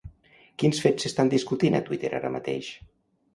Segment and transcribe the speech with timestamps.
[0.61, 2.73] Quins fets s'estan discutint a Twitter ara mateix?